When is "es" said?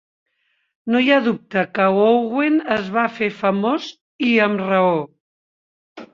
2.77-2.89